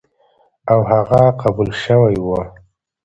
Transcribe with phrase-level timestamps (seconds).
[0.71, 2.27] او هغه قبول شوی و،